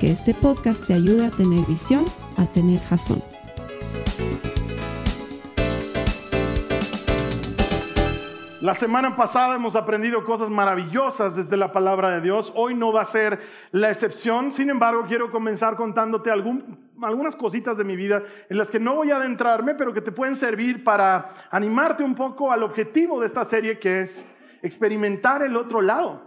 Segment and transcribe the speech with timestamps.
[0.00, 2.04] que este podcast te ayude a tener visión,
[2.36, 3.22] a tener jazón.
[8.60, 12.52] La semana pasada hemos aprendido cosas maravillosas desde la palabra de Dios.
[12.56, 13.40] Hoy no va a ser
[13.70, 14.52] la excepción.
[14.52, 18.96] Sin embargo, quiero comenzar contándote algún, algunas cositas de mi vida en las que no
[18.96, 23.28] voy a adentrarme, pero que te pueden servir para animarte un poco al objetivo de
[23.28, 24.26] esta serie, que es
[24.62, 26.22] experimentar el otro lado.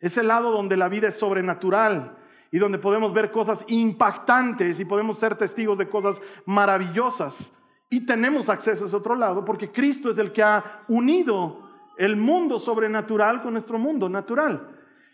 [0.00, 2.15] Ese lado donde la vida es sobrenatural
[2.50, 7.52] y donde podemos ver cosas impactantes y podemos ser testigos de cosas maravillosas.
[7.88, 11.60] Y tenemos acceso a ese otro lado porque Cristo es el que ha unido
[11.96, 14.68] el mundo sobrenatural con nuestro mundo natural.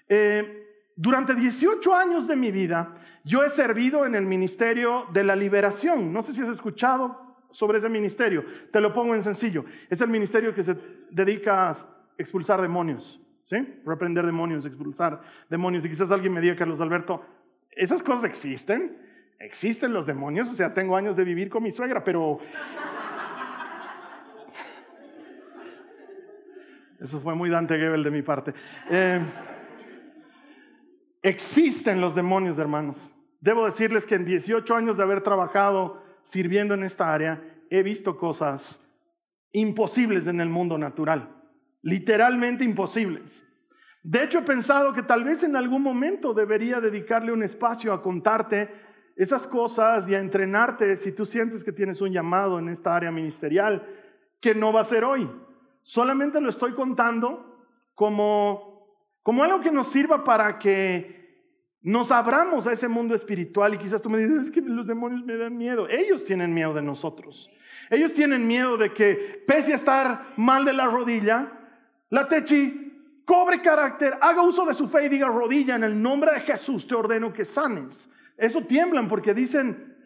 [0.08, 0.58] Eh,
[0.96, 2.94] durante 18 años de mi vida,
[3.24, 6.12] yo he servido en el Ministerio de la Liberación.
[6.12, 8.44] No sé si has escuchado sobre ese ministerio.
[8.70, 9.64] Te lo pongo en sencillo.
[9.88, 10.76] Es el ministerio que se
[11.10, 11.76] dedica a
[12.18, 13.20] expulsar demonios.
[13.44, 13.80] ¿Sí?
[13.84, 15.84] Reprender demonios, expulsar demonios.
[15.84, 17.24] Y quizás alguien me diga, Carlos Alberto,
[17.70, 18.96] ¿esas cosas existen?
[19.38, 20.48] ¿Existen los demonios?
[20.48, 22.38] O sea, tengo años de vivir con mi suegra, pero...
[27.00, 28.54] Eso fue muy Dante Gebel de mi parte.
[28.88, 29.20] Eh,
[31.22, 33.12] Existen los demonios, hermanos.
[33.40, 38.18] Debo decirles que en 18 años de haber trabajado sirviendo en esta área, he visto
[38.18, 38.84] cosas
[39.52, 41.28] imposibles en el mundo natural,
[41.82, 43.44] literalmente imposibles.
[44.02, 48.02] De hecho, he pensado que tal vez en algún momento debería dedicarle un espacio a
[48.02, 48.70] contarte
[49.14, 53.12] esas cosas y a entrenarte si tú sientes que tienes un llamado en esta área
[53.12, 53.86] ministerial,
[54.40, 55.30] que no va a ser hoy.
[55.82, 58.72] Solamente lo estoy contando como
[59.22, 61.20] como algo que nos sirva para que
[61.80, 65.24] nos abramos a ese mundo espiritual y quizás tú me dices, es que los demonios
[65.24, 65.88] me dan miedo.
[65.88, 67.50] Ellos tienen miedo de nosotros.
[67.90, 71.61] Ellos tienen miedo de que, pese a estar mal de la rodilla,
[72.12, 76.34] la Techi cobre carácter, haga uso de su fe y diga, rodilla, en el nombre
[76.34, 78.10] de Jesús te ordeno que sanes.
[78.36, 79.96] Eso tiemblan porque dicen,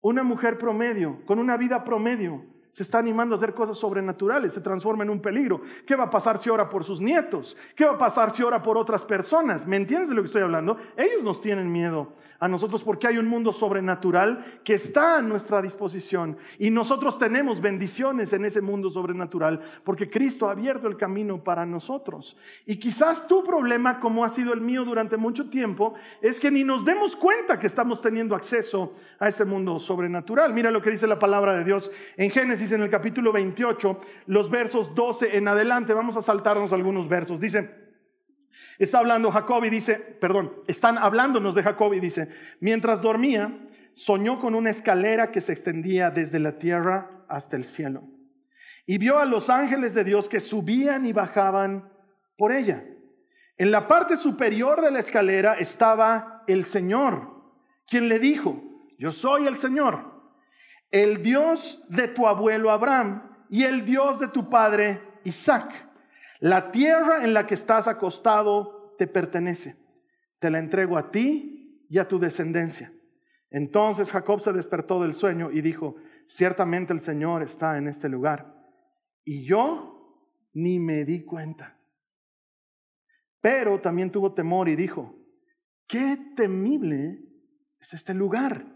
[0.00, 2.44] una mujer promedio, con una vida promedio,
[2.76, 5.62] se está animando a hacer cosas sobrenaturales, se transforma en un peligro.
[5.86, 7.56] ¿Qué va a pasar si ora por sus nietos?
[7.74, 9.66] ¿Qué va a pasar si ora por otras personas?
[9.66, 10.76] ¿Me entiendes de lo que estoy hablando?
[10.94, 15.62] Ellos nos tienen miedo a nosotros porque hay un mundo sobrenatural que está a nuestra
[15.62, 21.42] disposición y nosotros tenemos bendiciones en ese mundo sobrenatural porque Cristo ha abierto el camino
[21.42, 22.36] para nosotros.
[22.66, 26.62] Y quizás tu problema, como ha sido el mío durante mucho tiempo, es que ni
[26.62, 30.52] nos demos cuenta que estamos teniendo acceso a ese mundo sobrenatural.
[30.52, 34.50] Mira lo que dice la palabra de Dios en Génesis en el capítulo 28, los
[34.50, 35.94] versos 12 en adelante.
[35.94, 37.40] Vamos a saltarnos algunos versos.
[37.40, 37.70] Dice,
[38.78, 42.28] está hablando Jacob y dice, perdón, están hablándonos de Jacob y dice,
[42.60, 43.58] mientras dormía,
[43.94, 48.04] soñó con una escalera que se extendía desde la tierra hasta el cielo.
[48.86, 51.90] Y vio a los ángeles de Dios que subían y bajaban
[52.36, 52.84] por ella.
[53.58, 57.34] En la parte superior de la escalera estaba el Señor,
[57.86, 58.62] quien le dijo,
[58.98, 60.15] yo soy el Señor
[60.90, 65.72] el Dios de tu abuelo Abraham y el Dios de tu padre Isaac.
[66.40, 69.76] La tierra en la que estás acostado te pertenece.
[70.38, 72.92] Te la entrego a ti y a tu descendencia.
[73.50, 75.96] Entonces Jacob se despertó del sueño y dijo,
[76.26, 78.54] ciertamente el Señor está en este lugar.
[79.24, 81.78] Y yo ni me di cuenta.
[83.40, 85.14] Pero también tuvo temor y dijo,
[85.86, 87.22] qué temible
[87.80, 88.75] es este lugar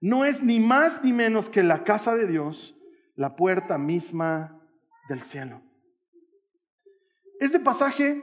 [0.00, 2.76] no es ni más ni menos que la casa de Dios,
[3.14, 4.60] la puerta misma
[5.08, 5.62] del cielo.
[7.40, 8.22] Este pasaje,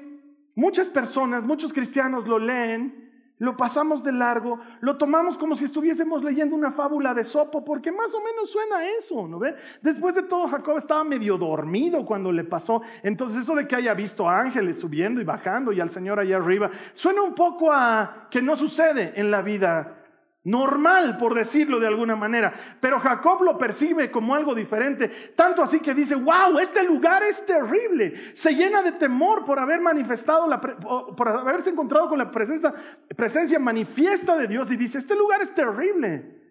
[0.55, 3.03] muchas personas, muchos cristianos lo leen,
[3.39, 7.91] lo pasamos de largo, lo tomamos como si estuviésemos leyendo una fábula de Sopo, porque
[7.91, 9.55] más o menos suena eso, ¿no ve?
[9.81, 12.81] Después de todo, Jacob estaba medio dormido cuando le pasó.
[13.01, 16.69] Entonces, eso de que haya visto ángeles subiendo y bajando y al Señor allá arriba,
[16.93, 20.02] suena un poco a que no sucede en la vida
[20.43, 22.53] normal, por decirlo de alguna manera.
[22.79, 27.45] Pero Jacob lo percibe como algo diferente, tanto así que dice, wow, este lugar es
[27.45, 28.13] terrible.
[28.35, 32.73] Se llena de temor por haber manifestado, la, por haberse encontrado con la presencia,
[33.15, 36.41] presencia manifiesta de Dios y dice, este lugar es terrible.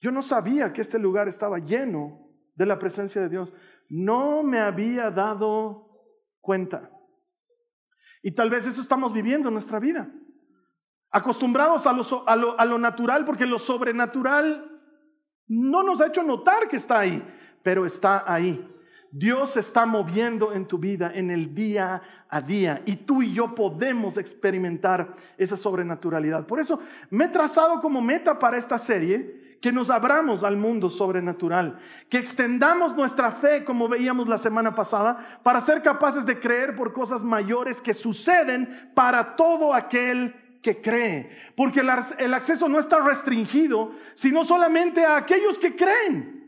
[0.00, 3.52] Yo no sabía que este lugar estaba lleno de la presencia de Dios.
[3.88, 5.90] No me había dado
[6.40, 6.90] cuenta.
[8.22, 10.10] Y tal vez eso estamos viviendo en nuestra vida.
[11.10, 11.94] Acostumbrados a
[12.66, 14.80] lo, natural, porque lo sobrenatural
[15.48, 17.22] no nos ha hecho notar que está ahí,
[17.62, 18.66] pero está ahí.
[19.12, 23.56] Dios está moviendo en tu vida en el día a día y tú y yo
[23.56, 26.46] podemos experimentar esa sobrenaturalidad.
[26.46, 26.78] Por eso
[27.10, 31.78] me he trazado como meta para esta serie que nos abramos al mundo sobrenatural,
[32.08, 36.92] que extendamos nuestra fe, como veíamos la semana pasada, para ser capaces de creer por
[36.92, 41.30] cosas mayores que suceden para todo aquel que cree.
[41.56, 46.40] Porque el acceso no está restringido, sino solamente a aquellos que creen.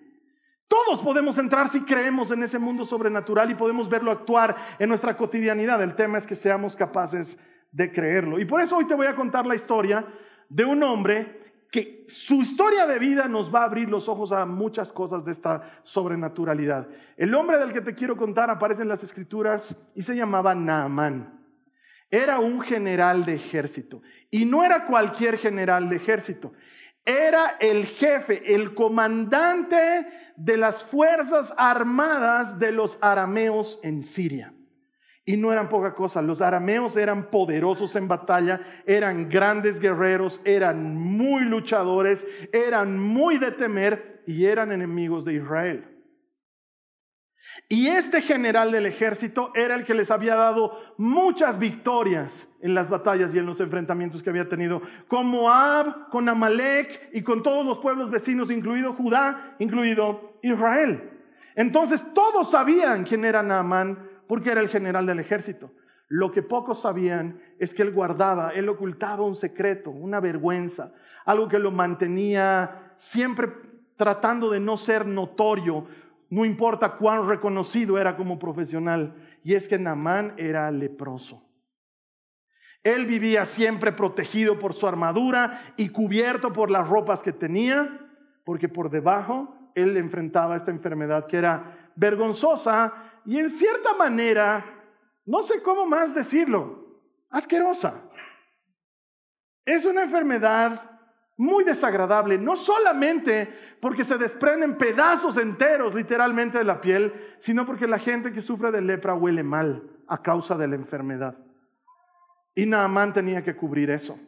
[0.69, 5.17] Todos podemos entrar si creemos en ese mundo sobrenatural y podemos verlo actuar en nuestra
[5.17, 5.83] cotidianidad.
[5.83, 7.39] El tema es que seamos capaces
[7.71, 8.39] de creerlo.
[8.39, 10.07] Y por eso hoy te voy a contar la historia
[10.49, 14.45] de un hombre que su historia de vida nos va a abrir los ojos a
[14.47, 16.89] muchas cosas de esta sobrenaturalidad.
[17.17, 21.42] El hombre del que te quiero contar aparece en las escrituras y se llamaba Naamán.
[22.13, 26.53] Era un general de ejército y no era cualquier general de ejército.
[27.07, 30.07] Era el jefe, el comandante
[30.37, 34.53] de las fuerzas armadas de los arameos en Siria.
[35.25, 40.95] Y no eran poca cosa, los arameos eran poderosos en batalla, eran grandes guerreros, eran
[40.95, 45.92] muy luchadores, eran muy de temer y eran enemigos de Israel.
[47.69, 52.91] Y este general del ejército era el que les había dado muchas victorias en las
[52.91, 57.65] batallas y en los enfrentamientos que había tenido con Moab, con Amalek y con todos
[57.65, 61.11] los pueblos vecinos, incluido Judá, incluido Israel.
[61.55, 65.73] Entonces todos sabían quién era Naamán porque era el general del ejército.
[66.09, 70.93] Lo que pocos sabían es que él guardaba, él ocultaba un secreto, una vergüenza,
[71.25, 73.49] algo que lo mantenía siempre
[73.97, 75.87] tratando de no ser notorio,
[76.33, 79.15] no importa cuán reconocido era como profesional,
[79.45, 81.47] y es que Namán era leproso.
[82.83, 88.09] Él vivía siempre protegido por su armadura y cubierto por las ropas que tenía,
[88.45, 92.95] porque por debajo él enfrentaba esta enfermedad que era vergonzosa
[93.27, 94.65] y en cierta manera,
[95.27, 96.99] no sé cómo más decirlo,
[97.29, 98.05] asquerosa.
[99.67, 100.92] Es una enfermedad
[101.37, 107.87] muy desagradable, no solamente porque se desprenden pedazos enteros literalmente de la piel, sino porque
[107.87, 111.39] la gente que sufre de lepra huele mal a causa de la enfermedad.
[112.55, 114.19] Y Naamán tenía que cubrir eso.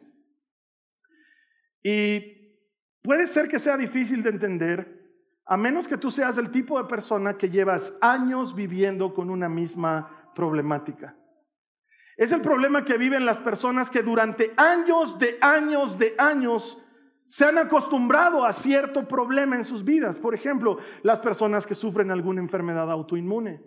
[1.83, 2.59] Y
[3.03, 4.95] puede ser que sea difícil de entender,
[5.45, 9.47] a menos que tú seas el tipo de persona que llevas años viviendo con una
[9.47, 11.15] misma problemática.
[12.17, 16.79] Es el problema que viven las personas que durante años de años de años
[17.27, 20.17] se han acostumbrado a cierto problema en sus vidas.
[20.17, 23.63] Por ejemplo, las personas que sufren alguna enfermedad autoinmune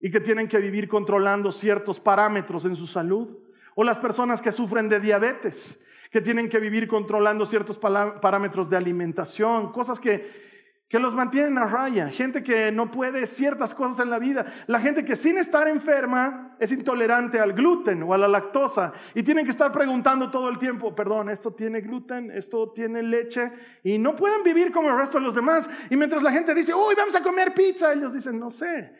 [0.00, 3.36] y que tienen que vivir controlando ciertos parámetros en su salud.
[3.74, 8.76] O las personas que sufren de diabetes, que tienen que vivir controlando ciertos parámetros de
[8.76, 10.49] alimentación, cosas que
[10.90, 14.80] que los mantienen a raya, gente que no puede ciertas cosas en la vida, la
[14.80, 18.92] gente que sin estar enferma es intolerante al gluten o a la lactosa.
[19.14, 23.52] Y tienen que estar preguntando todo el tiempo, perdón, esto tiene gluten, esto tiene leche
[23.84, 25.70] y no pueden vivir como el resto de los demás.
[25.90, 28.92] Y mientras la gente dice, uy, vamos a comer pizza, ellos dicen, no sé,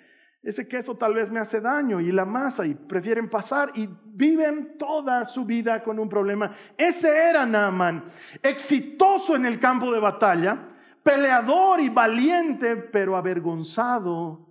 [0.44, 4.78] ese queso tal vez me hace daño y la masa y prefieren pasar y viven
[4.78, 6.52] toda su vida con un problema.
[6.76, 8.04] Ese era Naaman,
[8.44, 10.68] exitoso en el campo de batalla
[11.02, 14.50] peleador y valiente, pero avergonzado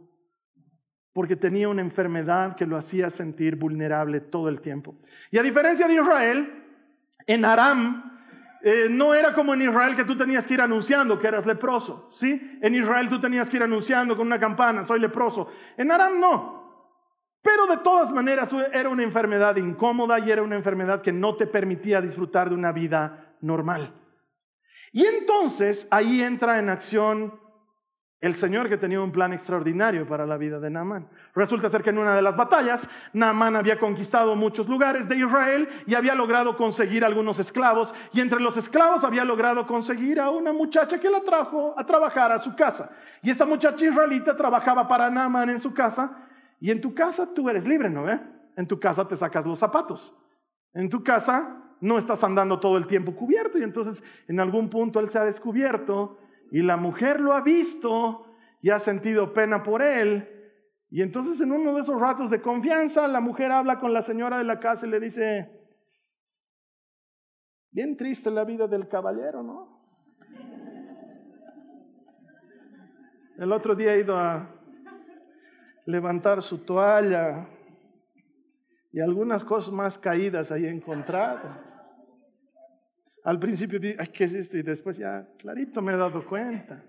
[1.14, 4.96] porque tenía una enfermedad que lo hacía sentir vulnerable todo el tiempo.
[5.32, 6.64] Y a diferencia de Israel,
[7.28, 8.22] en Aram
[8.62, 12.10] eh, no era como en Israel que tú tenías que ir anunciando que eras leproso,
[12.12, 12.60] ¿sí?
[12.62, 15.48] En Israel tú tenías que ir anunciando con una campana, soy leproso.
[15.78, 16.60] En Aram no.
[17.42, 21.48] Pero de todas maneras era una enfermedad incómoda y era una enfermedad que no te
[21.48, 23.94] permitía disfrutar de una vida normal.
[24.92, 27.40] Y entonces ahí entra en acción
[28.22, 31.08] el Señor que tenía un plan extraordinario para la vida de Naamán.
[31.34, 35.70] Resulta ser que en una de las batallas, Naamán había conquistado muchos lugares de Israel
[35.88, 37.94] y había logrado conseguir algunos esclavos.
[38.12, 42.34] Y entre los esclavos había logrado conseguir a una muchacha que la trajo a trabajar
[42.34, 42.92] a su casa.
[43.22, 46.28] Y esta muchacha israelita trabajaba para Naamán en su casa.
[46.60, 48.04] Y en tu casa tú eres libre, ¿no?
[48.04, 48.20] ve?
[48.58, 50.14] En tu casa te sacas los zapatos.
[50.74, 55.00] En tu casa no estás andando todo el tiempo cubierto y entonces en algún punto
[55.00, 56.18] él se ha descubierto
[56.52, 58.26] y la mujer lo ha visto
[58.62, 60.28] y ha sentido pena por él.
[60.90, 64.38] Y entonces en uno de esos ratos de confianza la mujer habla con la señora
[64.38, 65.50] de la casa y le dice,
[67.72, 69.80] bien triste la vida del caballero, ¿no?
[73.38, 74.50] El otro día he ido a
[75.86, 77.48] levantar su toalla
[78.92, 81.69] y algunas cosas más caídas ahí he encontrado.
[83.24, 84.58] Al principio dije, ay, ¿qué es esto?
[84.58, 86.84] Y después ya, clarito me he dado cuenta.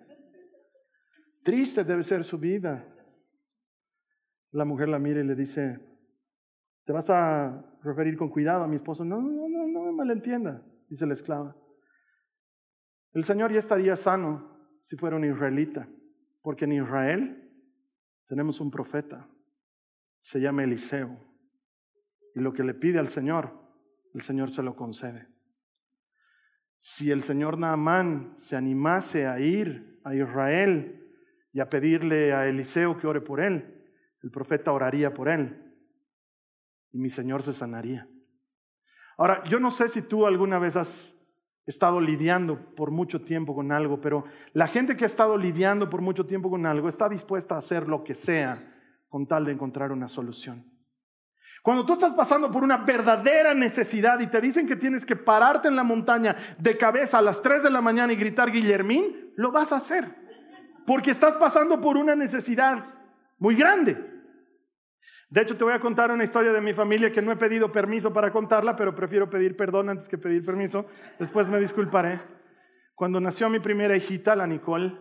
[1.42, 2.86] Triste debe ser su vida.
[4.52, 5.80] La mujer la mira y le dice,
[6.84, 9.04] ¿te vas a referir con cuidado a mi esposo?
[9.04, 11.56] No, no, no, no me malentienda, dice la esclava.
[13.12, 15.88] El Señor ya estaría sano si fuera un israelita,
[16.42, 17.50] porque en Israel
[18.26, 19.28] tenemos un profeta,
[20.20, 21.18] se llama Eliseo,
[22.34, 23.52] y lo que le pide al Señor,
[24.14, 25.28] el Señor se lo concede.
[26.80, 31.06] Si el Señor Naamán se animase a ir a Israel
[31.52, 33.84] y a pedirle a Eliseo que ore por él,
[34.22, 35.70] el profeta oraría por él
[36.92, 38.08] y mi Señor se sanaría.
[39.16, 41.14] Ahora, yo no sé si tú alguna vez has
[41.66, 46.00] estado lidiando por mucho tiempo con algo, pero la gente que ha estado lidiando por
[46.00, 48.74] mucho tiempo con algo está dispuesta a hacer lo que sea
[49.08, 50.64] con tal de encontrar una solución.
[51.62, 55.68] Cuando tú estás pasando por una verdadera necesidad y te dicen que tienes que pararte
[55.68, 59.52] en la montaña de cabeza a las 3 de la mañana y gritar Guillermín, lo
[59.52, 60.14] vas a hacer.
[60.86, 62.84] Porque estás pasando por una necesidad
[63.38, 64.10] muy grande.
[65.28, 67.70] De hecho, te voy a contar una historia de mi familia que no he pedido
[67.70, 70.86] permiso para contarla, pero prefiero pedir perdón antes que pedir permiso.
[71.18, 72.20] Después me disculparé.
[72.96, 74.98] Cuando nació mi primera hijita, la Nicole,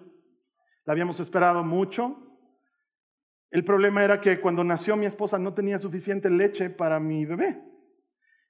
[0.86, 2.28] la habíamos esperado mucho.
[3.51, 7.62] El problema era que cuando nació mi esposa no tenía suficiente leche para mi bebé.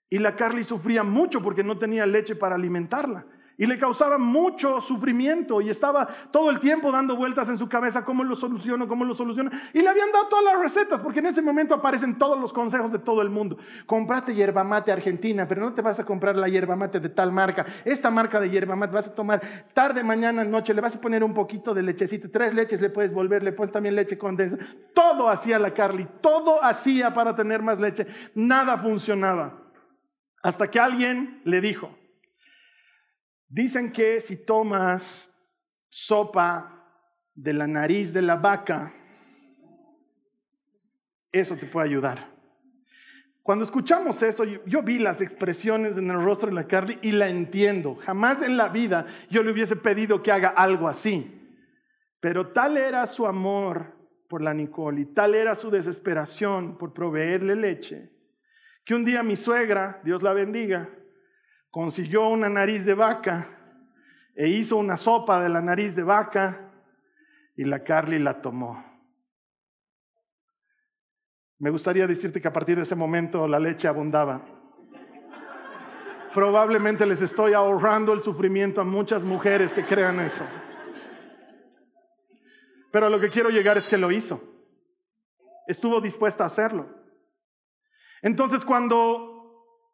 [0.10, 3.26] Y la Carly sufría mucho porque no tenía leche para alimentarla
[3.60, 8.06] y le causaba mucho sufrimiento y estaba todo el tiempo dando vueltas en su cabeza,
[8.06, 8.88] ¿cómo lo soluciono?
[8.88, 9.52] ¿Cómo lo soluciono?
[9.74, 12.94] Y le habían dado todas las recetas, porque en ese momento aparecen todos los consejos
[12.94, 13.58] de todo el mundo.
[13.86, 17.34] Comprate hierba mate argentina, pero no te vas a comprar la hierba mate de tal
[17.34, 17.66] marca.
[17.84, 19.42] Esta marca de hierba mate vas a tomar
[19.74, 23.14] tarde, mañana, noche, le vas a poner un poquito de lechecito, tres leches le puedes
[23.14, 24.64] volver, le pones también leche condensada.
[24.94, 28.08] Todo hacía la Carly, todo hacía para tener más leche.
[28.36, 29.66] Nada funcionaba.
[30.42, 31.99] Hasta que alguien le dijo,
[33.50, 35.36] Dicen que si tomas
[35.90, 36.86] sopa
[37.34, 38.94] de la nariz de la vaca,
[41.32, 42.30] eso te puede ayudar.
[43.42, 47.30] Cuando escuchamos eso, yo, vi las expresiones en el rostro de la Carly y la
[47.30, 47.96] entiendo.
[47.96, 51.36] Jamás en la vida yo le hubiese pedido que haga algo así.
[52.20, 57.56] Pero tal era su amor por la Nicole y tal era su desesperación por proveerle
[57.56, 58.12] leche,
[58.86, 60.88] que un día mi suegra, Dios la bendiga,
[61.72, 63.46] consiguió una nariz de vaca
[64.36, 66.72] e hizo una sopa de la nariz de vaca
[67.56, 68.84] y la Carly la tomó.
[71.60, 74.42] Me gustaría decirte que a partir de ese momento la leche abundaba.
[76.34, 80.46] Probablemente les estoy ahorrando el sufrimiento a muchas mujeres que crean eso.
[82.92, 84.42] Pero lo que quiero llegar es que lo hizo.
[85.68, 86.88] Estuvo dispuesta a hacerlo.
[88.22, 89.39] Entonces cuando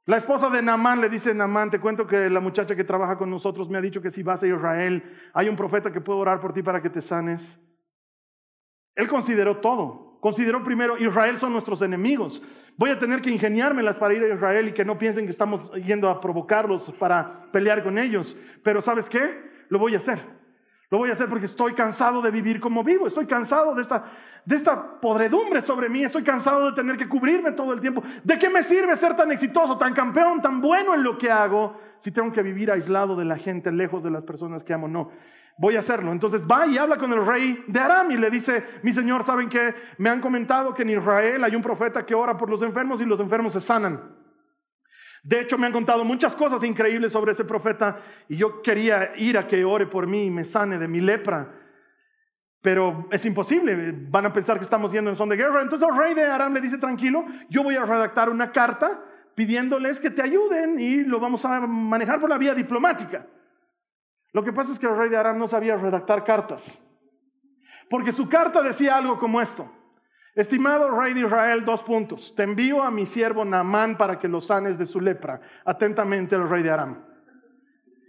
[0.05, 3.29] la esposa de Namán le dice, Namán, te cuento que la muchacha que trabaja con
[3.29, 6.39] nosotros me ha dicho que si vas a Israel, hay un profeta que puede orar
[6.39, 7.59] por ti para que te sanes.
[8.93, 10.19] Él consideró todo.
[10.21, 12.41] Consideró primero, Israel son nuestros enemigos.
[12.77, 15.71] Voy a tener que ingeniármelas para ir a Israel y que no piensen que estamos
[15.73, 18.35] yendo a provocarlos para pelear con ellos.
[18.63, 19.41] Pero ¿sabes qué?
[19.69, 20.19] Lo voy a hacer.
[20.91, 23.07] Lo voy a hacer porque estoy cansado de vivir como vivo.
[23.07, 24.03] Estoy cansado de esta,
[24.45, 26.03] de esta podredumbre sobre mí.
[26.03, 28.03] Estoy cansado de tener que cubrirme todo el tiempo.
[28.23, 31.79] ¿De qué me sirve ser tan exitoso, tan campeón, tan bueno en lo que hago
[31.97, 34.87] si tengo que vivir aislado de la gente, lejos de las personas que amo?
[34.87, 35.09] No.
[35.57, 36.11] Voy a hacerlo.
[36.11, 39.49] Entonces va y habla con el rey de Aram y le dice, mi señor, ¿saben
[39.49, 43.01] que Me han comentado que en Israel hay un profeta que ora por los enfermos
[43.01, 44.24] y los enfermos se sanan.
[45.25, 47.97] De hecho, me han contado muchas cosas increíbles sobre ese profeta
[48.29, 51.51] y yo quería ir a que ore por mí y me sane de mi lepra.
[52.61, 55.63] Pero es imposible, van a pensar que estamos yendo en son de guerra.
[55.63, 59.03] Entonces el rey de Aram le dice, tranquilo, yo voy a redactar una carta
[59.33, 63.25] pidiéndoles que te ayuden y lo vamos a manejar por la vía diplomática.
[64.31, 66.83] Lo que pasa es que el rey de Aram no sabía redactar cartas.
[67.89, 69.74] Porque su carta decía algo como esto.
[70.35, 72.35] Estimado rey de Israel, dos puntos.
[72.35, 75.39] Te envío a mi siervo Naamán para que lo sanes de su lepra.
[75.63, 77.05] Atentamente el rey de Aram.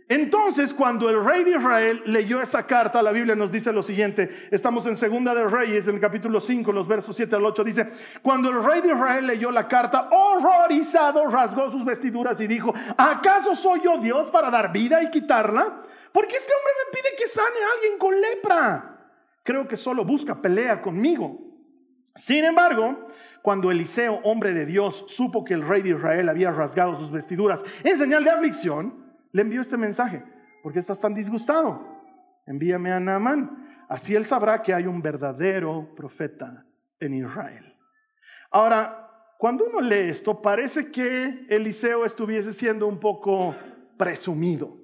[0.09, 4.29] Entonces, cuando el rey de Israel leyó esa carta, la Biblia nos dice lo siguiente.
[4.51, 7.65] Estamos en Segunda de Reyes, en el capítulo 5, los versos 7 al 8.
[7.65, 7.89] Dice,
[8.23, 13.55] cuando el rey de Israel leyó la carta, horrorizado, rasgó sus vestiduras y dijo, ¿acaso
[13.57, 15.83] soy yo Dios para dar vida y quitarla?
[16.13, 18.99] Porque este hombre me pide que sane a alguien con lepra.
[19.43, 21.46] Creo que solo busca pelea conmigo.
[22.17, 23.07] Sin embargo,
[23.43, 27.63] cuando Eliseo, hombre de Dios, supo que el rey de Israel había rasgado sus vestiduras
[27.85, 30.25] en señal de aflicción, le envió este mensaje.
[30.63, 31.87] ¿Por qué estás tan disgustado?
[32.47, 33.85] Envíame a Naamán.
[33.89, 36.67] Así él sabrá que hay un verdadero profeta
[36.99, 37.77] en Israel.
[38.51, 43.55] Ahora, cuando uno lee esto, parece que Eliseo estuviese siendo un poco
[43.97, 44.77] presumido.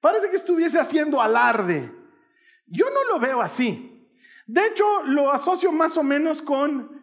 [0.00, 1.92] Parece que estuviese haciendo alarde.
[2.66, 3.89] Yo no lo veo así.
[4.46, 7.02] De hecho, lo asocio más o menos con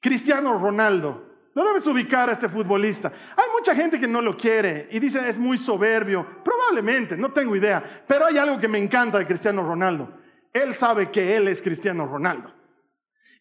[0.00, 1.34] Cristiano Ronaldo.
[1.54, 3.12] Lo debes ubicar a este futbolista.
[3.36, 6.26] Hay mucha gente que no lo quiere y dice es muy soberbio.
[6.44, 7.82] Probablemente, no tengo idea.
[8.06, 10.12] Pero hay algo que me encanta de Cristiano Ronaldo.
[10.52, 12.52] Él sabe que él es Cristiano Ronaldo.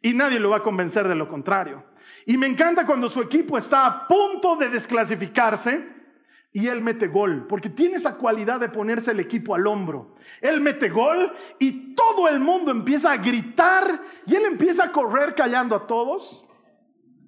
[0.02, 1.84] Y nadie lo va a convencer de lo contrario.
[2.26, 6.03] Y me encanta cuando su equipo está a punto de desclasificarse
[6.56, 10.14] y él mete gol, porque tiene esa cualidad de ponerse el equipo al hombro.
[10.40, 15.34] Él mete gol y todo el mundo empieza a gritar y él empieza a correr
[15.34, 16.46] callando a todos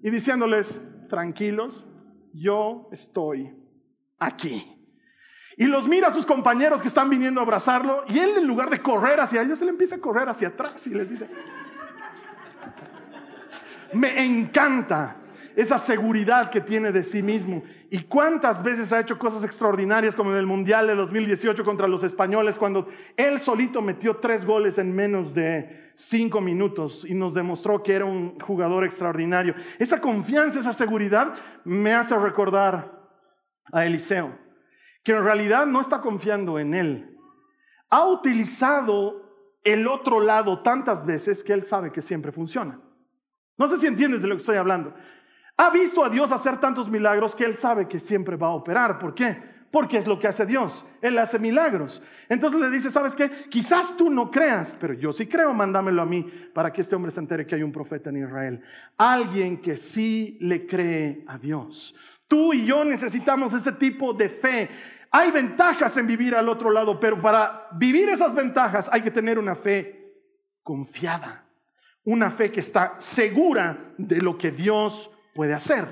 [0.04, 0.80] y diciéndoles,
[1.10, 1.84] tranquilos,
[2.34, 3.52] yo estoy
[4.20, 4.72] aquí.
[5.58, 8.70] Y los mira a sus compañeros que están viniendo a abrazarlo y él en lugar
[8.70, 11.28] de correr hacia ellos, él empieza a correr hacia atrás y les dice,
[13.94, 15.18] me encanta
[15.56, 17.64] esa seguridad que tiene de sí mismo.
[17.90, 22.04] ¿Y cuántas veces ha hecho cosas extraordinarias como en el Mundial de 2018 contra los
[22.04, 27.82] españoles, cuando él solito metió tres goles en menos de cinco minutos y nos demostró
[27.82, 29.56] que era un jugador extraordinario?
[29.80, 31.34] Esa confianza, esa seguridad
[31.64, 33.02] me hace recordar
[33.72, 34.38] a Eliseo,
[35.04, 37.18] que en realidad no está confiando en él.
[37.90, 39.26] Ha utilizado
[39.64, 42.80] el otro lado tantas veces que él sabe que siempre funciona.
[43.58, 44.94] No sé si entiendes de lo que estoy hablando.
[45.58, 49.00] Ha visto a Dios hacer tantos milagros que él sabe que siempre va a operar.
[49.00, 49.56] ¿Por qué?
[49.72, 50.86] Porque es lo que hace Dios.
[51.02, 52.02] Él hace milagros.
[52.28, 53.30] Entonces le dice, ¿sabes qué?
[53.50, 57.12] Quizás tú no creas, pero yo sí creo, mándamelo a mí para que este hombre
[57.12, 58.62] se entere que hay un profeta en Israel.
[58.98, 61.96] Alguien que sí le cree a Dios.
[62.28, 64.70] Tú y yo necesitamos ese tipo de fe.
[65.12, 69.40] Hay ventajas en vivir al otro lado, pero para vivir esas ventajas hay que tener
[69.40, 70.14] una fe
[70.64, 71.46] confiada.
[72.04, 75.86] Una fe que está segura de lo que Dios puede hacer.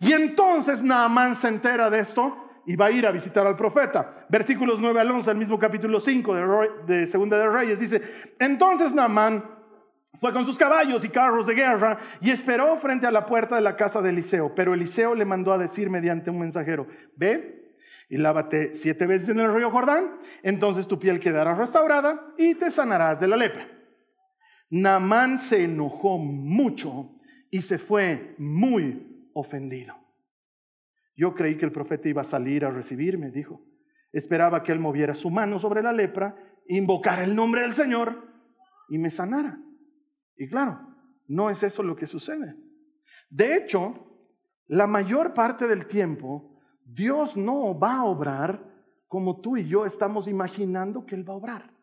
[0.00, 4.26] Y entonces Naamán se entera de esto y va a ir a visitar al profeta.
[4.28, 8.02] Versículos 9 al 11 del mismo capítulo 5 de, de Segunda de Reyes dice,
[8.38, 9.44] entonces Naamán
[10.20, 13.62] fue con sus caballos y carros de guerra y esperó frente a la puerta de
[13.62, 14.54] la casa de Eliseo.
[14.54, 17.76] Pero Eliseo le mandó a decir mediante un mensajero, ve
[18.08, 22.72] y lávate siete veces en el río Jordán, entonces tu piel quedará restaurada y te
[22.72, 23.68] sanarás de la lepra.
[24.68, 27.12] Naamán se enojó mucho
[27.50, 29.94] y se fue muy ofendido.
[31.16, 33.60] Yo creí que el profeta iba a salir a recibirme, dijo.
[34.12, 36.36] Esperaba que él moviera su mano sobre la lepra,
[36.66, 38.26] invocara el nombre del Señor
[38.88, 39.60] y me sanara.
[40.36, 40.80] Y claro,
[41.28, 42.56] no es eso lo que sucede.
[43.28, 44.06] De hecho,
[44.66, 48.64] la mayor parte del tiempo, Dios no va a obrar
[49.06, 51.74] como tú y yo estamos imaginando que Él va a obrar.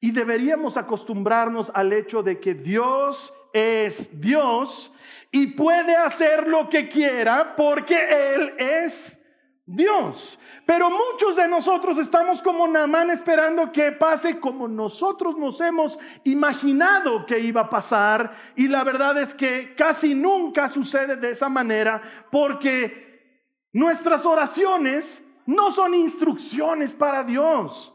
[0.00, 4.92] Y deberíamos acostumbrarnos al hecho de que Dios es Dios
[5.30, 9.18] y puede hacer lo que quiera porque Él es
[9.66, 10.38] Dios.
[10.64, 17.26] Pero muchos de nosotros estamos como Namán esperando que pase como nosotros nos hemos imaginado
[17.26, 18.32] que iba a pasar.
[18.56, 25.70] Y la verdad es que casi nunca sucede de esa manera porque nuestras oraciones no
[25.70, 27.94] son instrucciones para Dios.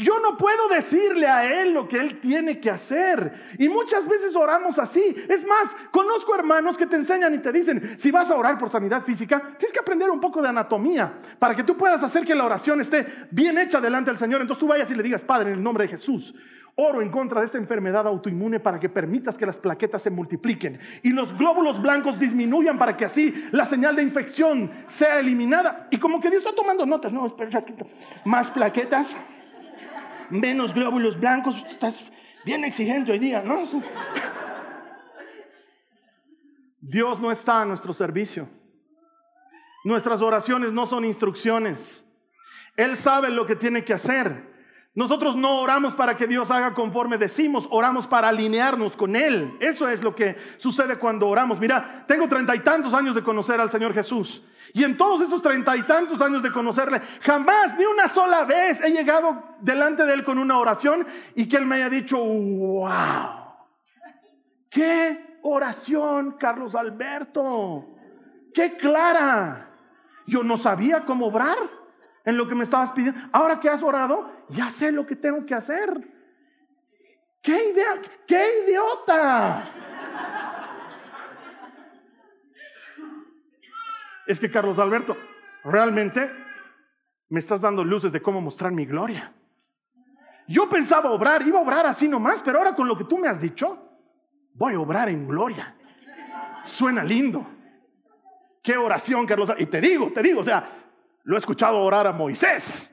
[0.00, 3.34] Yo no puedo decirle a Él lo que Él tiene que hacer.
[3.58, 5.14] Y muchas veces oramos así.
[5.28, 8.70] Es más, conozco hermanos que te enseñan y te dicen, si vas a orar por
[8.70, 12.34] sanidad física, tienes que aprender un poco de anatomía para que tú puedas hacer que
[12.34, 14.40] la oración esté bien hecha delante del Señor.
[14.40, 16.34] Entonces tú vayas y le digas, Padre, en el nombre de Jesús,
[16.76, 20.78] oro en contra de esta enfermedad autoinmune para que permitas que las plaquetas se multipliquen
[21.02, 25.88] y los glóbulos blancos disminuyan para que así la señal de infección sea eliminada.
[25.90, 27.62] Y como que Dios está tomando notas, no, espera,
[28.24, 29.14] más plaquetas
[30.30, 32.10] menos glóbulos blancos, estás
[32.44, 33.62] bien exigente hoy día, ¿no?
[36.80, 38.48] Dios no está a nuestro servicio.
[39.84, 42.04] Nuestras oraciones no son instrucciones.
[42.76, 44.50] Él sabe lo que tiene que hacer.
[44.94, 49.56] Nosotros no oramos para que Dios haga conforme decimos, oramos para alinearnos con Él.
[49.60, 51.60] Eso es lo que sucede cuando oramos.
[51.60, 54.42] Mira, tengo treinta y tantos años de conocer al Señor Jesús.
[54.72, 58.80] Y en todos estos treinta y tantos años de conocerle, jamás, ni una sola vez
[58.80, 63.54] he llegado delante de Él con una oración y que Él me haya dicho, wow,
[64.70, 67.88] qué oración, Carlos Alberto,
[68.54, 69.70] qué clara.
[70.26, 71.58] Yo no sabía cómo obrar
[72.24, 73.20] en lo que me estabas pidiendo.
[73.32, 76.08] Ahora que has orado, ya sé lo que tengo que hacer.
[77.42, 78.00] ¿Qué idea?
[78.26, 79.64] ¿Qué idiota?
[84.30, 85.16] Es que Carlos Alberto,
[85.64, 86.30] realmente
[87.28, 89.32] me estás dando luces de cómo mostrar mi gloria.
[90.46, 93.28] Yo pensaba obrar, iba a obrar así nomás, pero ahora con lo que tú me
[93.28, 93.78] has dicho,
[94.54, 95.74] voy a obrar en gloria.
[96.62, 97.46] Suena lindo.
[98.62, 99.52] Qué oración, Carlos.
[99.58, 100.68] Y te digo, te digo, o sea,
[101.24, 102.92] Lo he escuchado orar a Moisés.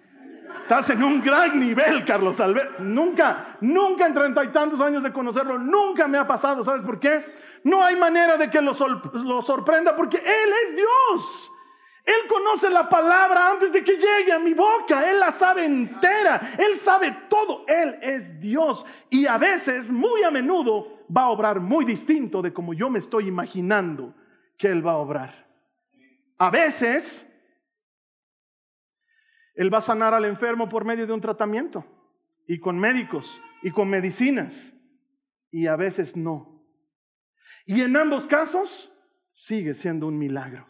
[0.61, 2.83] Estás en un gran nivel, Carlos Alberto.
[2.83, 6.63] Nunca, nunca en treinta y tantos años de conocerlo, nunca me ha pasado.
[6.63, 7.23] ¿Sabes por qué?
[7.67, 11.51] No hay manera de que lo, sorprenda porque Él es Dios.
[12.05, 15.11] Él conoce la palabra antes de que llegue a mi boca.
[15.11, 16.39] Él la sabe entera.
[16.57, 17.65] Él sabe todo.
[17.67, 18.85] Él es Dios.
[19.09, 22.99] Y a veces, muy a menudo, va a obrar muy distinto de como yo me
[22.99, 24.15] estoy imaginando
[24.57, 25.45] que Él va a obrar.
[26.37, 27.27] A veces,
[29.55, 31.83] Él va a sanar al enfermo por medio de un tratamiento.
[32.47, 33.41] Y con médicos.
[33.61, 34.73] Y con medicinas.
[35.51, 36.56] Y a veces no.
[37.67, 38.91] Y en ambos casos,
[39.33, 40.65] sigue siendo un milagro.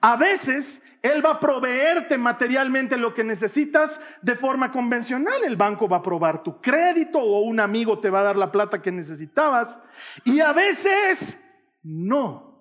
[0.00, 5.44] A veces Él va a proveerte materialmente lo que necesitas de forma convencional.
[5.44, 8.50] El banco va a probar tu crédito o un amigo te va a dar la
[8.50, 9.78] plata que necesitabas.
[10.24, 11.38] Y a veces
[11.82, 12.60] no.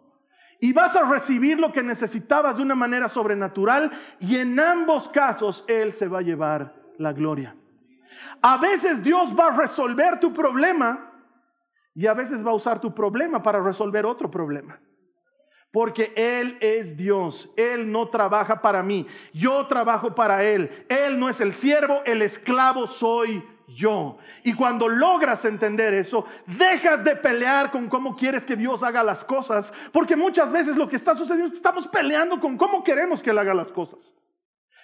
[0.61, 5.65] Y vas a recibir lo que necesitabas de una manera sobrenatural y en ambos casos
[5.67, 7.55] Él se va a llevar la gloria.
[8.41, 11.08] A veces Dios va a resolver tu problema
[11.99, 14.79] y a veces va a usar tu problema para resolver otro problema.
[15.69, 20.85] Porque Él es Dios, Él no trabaja para mí, yo trabajo para Él.
[20.87, 24.17] Él no es el siervo, el esclavo soy yo.
[24.45, 29.25] Y cuando logras entender eso, dejas de pelear con cómo quieres que Dios haga las
[29.25, 33.21] cosas, porque muchas veces lo que está sucediendo es que estamos peleando con cómo queremos
[33.21, 34.15] que Él haga las cosas.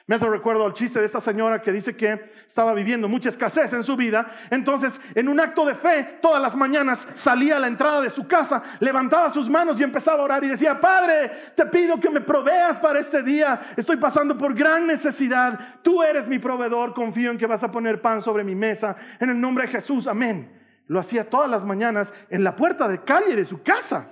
[0.07, 3.73] Me hace recuerdo al chiste de esta señora que dice que estaba viviendo mucha escasez
[3.73, 4.27] en su vida.
[4.51, 8.27] Entonces, en un acto de fe, todas las mañanas salía a la entrada de su
[8.27, 12.21] casa, levantaba sus manos y empezaba a orar y decía, Padre, te pido que me
[12.21, 13.59] proveas para este día.
[13.75, 15.59] Estoy pasando por gran necesidad.
[15.81, 16.93] Tú eres mi proveedor.
[16.93, 18.95] Confío en que vas a poner pan sobre mi mesa.
[19.19, 20.61] En el nombre de Jesús, amén.
[20.85, 24.11] Lo hacía todas las mañanas en la puerta de calle de su casa.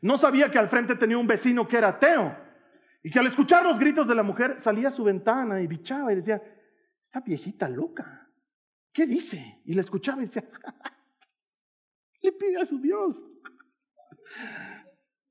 [0.00, 2.41] No sabía que al frente tenía un vecino que era ateo.
[3.02, 6.12] Y que al escuchar los gritos de la mujer salía a su ventana y bichaba
[6.12, 6.40] y decía,
[7.04, 8.30] esta viejita loca,
[8.92, 9.60] ¿qué dice?
[9.64, 10.44] Y le escuchaba y decía,
[12.22, 13.24] le pide a su Dios.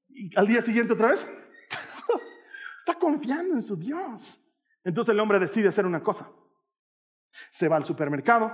[0.10, 1.26] Y al día siguiente otra vez,
[2.78, 4.44] está confiando en su Dios.
[4.84, 6.30] Entonces el hombre decide hacer una cosa.
[7.50, 8.52] Se va al supermercado,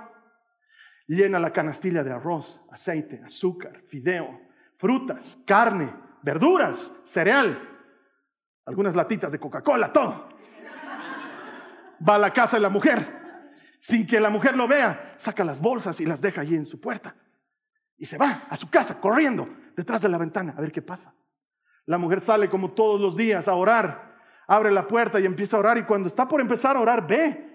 [1.08, 4.42] llena la canastilla de arroz, aceite, azúcar, fideo,
[4.76, 7.77] frutas, carne, verduras, cereal
[8.68, 10.28] algunas latitas de Coca-Cola, todo.
[12.08, 13.00] Va a la casa de la mujer,
[13.80, 16.80] sin que la mujer lo vea, saca las bolsas y las deja allí en su
[16.80, 17.16] puerta.
[17.98, 21.16] Y se va a su casa corriendo detrás de la ventana a ver qué pasa.
[21.86, 25.62] La mujer sale como todos los días a orar, abre la puerta y empieza a
[25.62, 27.47] orar y cuando está por empezar a orar ve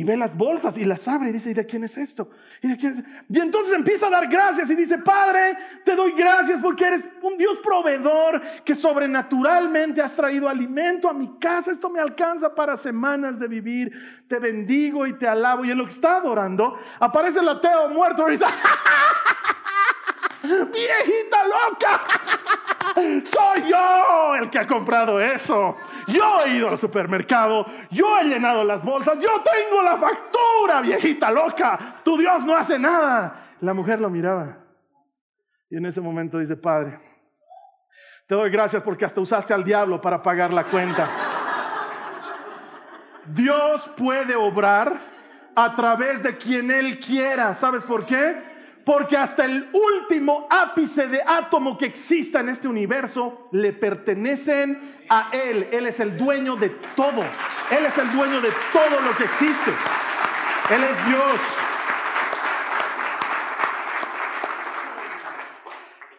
[0.00, 2.30] y ve las bolsas y las abre y dice, ¿y de quién es esto?
[2.62, 6.86] ¿Y, quién y entonces empieza a dar gracias y dice, Padre, te doy gracias porque
[6.86, 11.70] eres un Dios proveedor que sobrenaturalmente has traído alimento a mi casa.
[11.70, 14.24] Esto me alcanza para semanas de vivir.
[14.26, 15.66] Te bendigo y te alabo.
[15.66, 18.46] Y en lo que está adorando, aparece el ateo muerto y dice,
[20.42, 22.00] viejita loca.
[22.94, 25.76] Soy yo el que ha comprado eso.
[26.06, 31.30] Yo he ido al supermercado, yo he llenado las bolsas, yo tengo la factura, viejita
[31.30, 31.78] loca.
[32.02, 33.54] Tu Dios no hace nada.
[33.60, 34.58] La mujer lo miraba.
[35.70, 36.98] Y en ese momento dice, Padre,
[38.26, 41.08] te doy gracias porque hasta usaste al diablo para pagar la cuenta.
[43.26, 44.98] Dios puede obrar
[45.54, 47.54] a través de quien Él quiera.
[47.54, 48.49] ¿Sabes por qué?
[48.90, 55.30] Porque hasta el último ápice de átomo que exista en este universo le pertenecen a
[55.32, 55.68] Él.
[55.70, 57.22] Él es el dueño de todo.
[57.70, 59.70] Él es el dueño de todo lo que existe.
[60.70, 61.40] Él es Dios.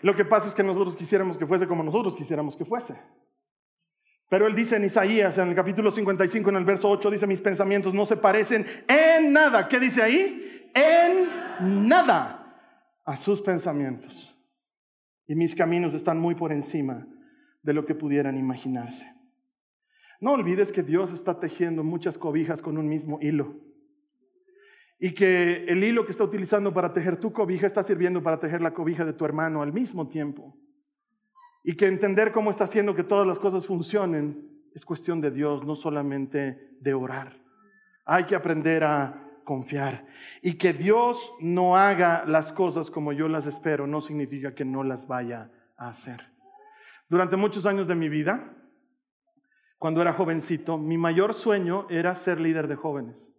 [0.01, 2.97] Lo que pasa es que nosotros quisiéramos que fuese como nosotros quisiéramos que fuese.
[4.29, 7.41] Pero él dice en Isaías, en el capítulo 55, en el verso 8, dice, mis
[7.41, 9.67] pensamientos no se parecen en nada.
[9.67, 10.69] ¿Qué dice ahí?
[10.73, 12.37] En nada
[13.05, 14.37] a sus pensamientos.
[15.27, 17.07] Y mis caminos están muy por encima
[17.63, 19.11] de lo que pudieran imaginarse.
[20.19, 23.55] No olvides que Dios está tejiendo muchas cobijas con un mismo hilo.
[24.99, 28.61] Y que el hilo que está utilizando para tejer tu cobija está sirviendo para tejer
[28.61, 30.55] la cobija de tu hermano al mismo tiempo.
[31.63, 35.65] Y que entender cómo está haciendo que todas las cosas funcionen es cuestión de Dios,
[35.65, 37.33] no solamente de orar.
[38.05, 40.05] Hay que aprender a confiar.
[40.41, 44.81] Y que Dios no haga las cosas como yo las espero no significa que no
[44.81, 46.21] las vaya a hacer.
[47.09, 48.55] Durante muchos años de mi vida,
[49.77, 53.33] cuando era jovencito, mi mayor sueño era ser líder de jóvenes.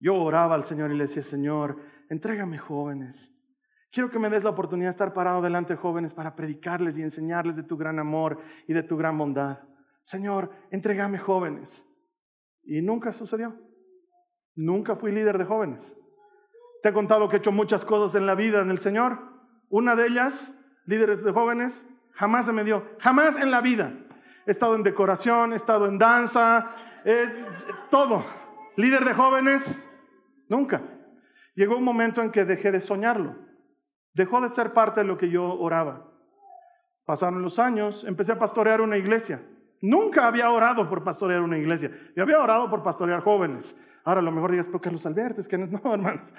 [0.00, 1.76] Yo oraba al Señor y le decía, Señor,
[2.08, 3.32] entrégame jóvenes.
[3.92, 7.02] Quiero que me des la oportunidad de estar parado delante de jóvenes para predicarles y
[7.02, 9.60] enseñarles de tu gran amor y de tu gran bondad.
[10.02, 11.86] Señor, entregame jóvenes.
[12.64, 13.69] Y nunca sucedió.
[14.60, 15.96] Nunca fui líder de jóvenes.
[16.82, 19.18] Te he contado que he hecho muchas cosas en la vida en el Señor.
[19.70, 22.84] Una de ellas, líderes de jóvenes, jamás se me dio.
[22.98, 23.94] Jamás en la vida.
[24.44, 26.74] He estado en decoración, he estado en danza,
[27.90, 28.22] todo.
[28.76, 29.82] Líder de jóvenes,
[30.46, 30.82] nunca.
[31.54, 33.36] Llegó un momento en que dejé de soñarlo.
[34.12, 36.06] Dejó de ser parte de lo que yo oraba.
[37.06, 39.42] Pasaron los años, empecé a pastorear una iglesia.
[39.80, 41.90] Nunca había orado por pastorear una iglesia.
[42.14, 43.76] Yo había orado por pastorear jóvenes.
[44.04, 46.34] Ahora a lo mejor digas, pero Carlos Alberto, es que no, hermanos.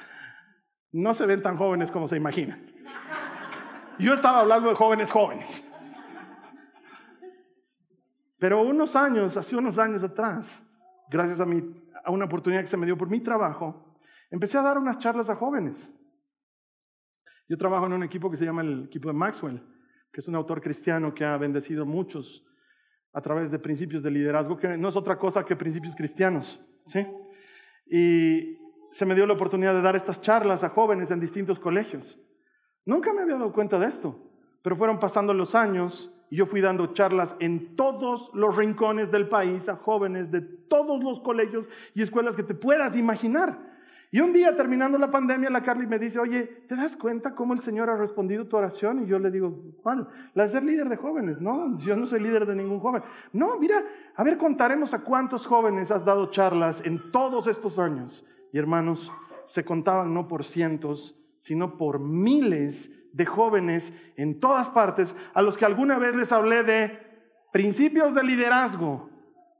[0.91, 2.65] No se ven tan jóvenes como se imaginan.
[3.97, 5.63] Yo estaba hablando de jóvenes jóvenes.
[8.37, 10.63] Pero unos años, hace unos años atrás,
[11.09, 11.45] gracias a,
[12.03, 13.95] a una oportunidad que se me dio por mi trabajo,
[14.31, 15.93] empecé a dar unas charlas a jóvenes.
[17.47, 19.61] Yo trabajo en un equipo que se llama el equipo de Maxwell,
[20.11, 22.45] que es un autor cristiano que ha bendecido muchos
[23.13, 26.61] a través de principios de liderazgo, que no es otra cosa que principios cristianos.
[26.85, 27.05] ¿sí?
[27.85, 28.57] Y
[28.91, 32.19] se me dio la oportunidad de dar estas charlas a jóvenes en distintos colegios.
[32.85, 34.17] Nunca me había dado cuenta de esto,
[34.61, 39.27] pero fueron pasando los años y yo fui dando charlas en todos los rincones del
[39.27, 43.70] país a jóvenes de todos los colegios y escuelas que te puedas imaginar.
[44.13, 47.53] Y un día terminando la pandemia, la Carly me dice, oye, ¿te das cuenta cómo
[47.53, 49.03] el Señor ha respondido tu oración?
[49.03, 50.09] Y yo le digo, ¿cuál?
[50.33, 51.39] La de ser líder de jóvenes.
[51.39, 53.03] No, yo no soy líder de ningún joven.
[53.31, 53.81] No, mira,
[54.13, 58.25] a ver, contaremos a cuántos jóvenes has dado charlas en todos estos años.
[58.51, 59.13] Y hermanos,
[59.45, 65.57] se contaban no por cientos, sino por miles de jóvenes en todas partes a los
[65.57, 66.99] que alguna vez les hablé de
[67.53, 69.09] principios de liderazgo,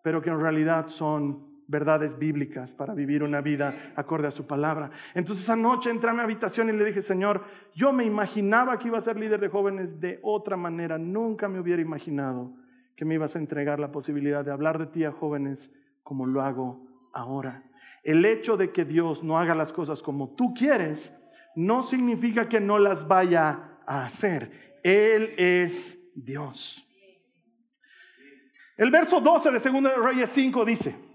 [0.04, 4.92] pero que en realidad son verdades bíblicas para vivir una vida acorde a su palabra.
[5.16, 8.90] Entonces esa noche entré a mi habitación y le dije, Señor, yo me imaginaba que
[8.90, 12.54] iba a ser líder de jóvenes de otra manera, nunca me hubiera imaginado
[12.96, 15.72] que me ibas a entregar la posibilidad de hablar de ti a jóvenes
[16.04, 17.64] como lo hago ahora.
[18.04, 21.16] El hecho de que Dios no haga las cosas como tú quieres
[21.56, 24.80] no significa que no las vaya a hacer.
[24.84, 26.86] Él es Dios.
[28.78, 31.11] El verso 12 de 2 de Reyes 5 dice,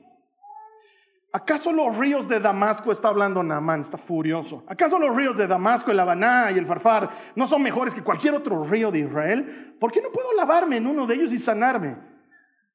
[1.37, 5.91] ¿acaso los ríos de Damasco, está hablando Naamán, está furioso, ¿acaso los ríos de Damasco,
[5.91, 9.77] el Habaná y el Farfar no son mejores que cualquier otro río de Israel?
[9.79, 11.99] ¿Por qué no puedo lavarme en uno de ellos y sanarme?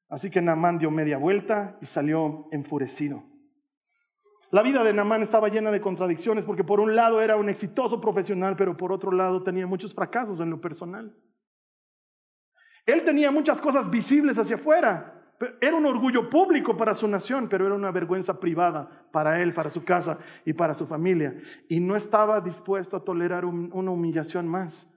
[0.10, 3.24] Así que Naamán dio media vuelta y salió enfurecido.
[4.52, 8.00] La vida de Namán estaba llena de contradicciones porque por un lado era un exitoso
[8.00, 11.18] profesional, pero por otro lado tenía muchos fracasos en lo personal.
[12.86, 15.21] Él tenía muchas cosas visibles hacia afuera.
[15.60, 19.70] Era un orgullo público para su nación, pero era una vergüenza privada para él, para
[19.70, 21.36] su casa y para su familia.
[21.68, 24.88] Y no estaba dispuesto a tolerar una humillación más.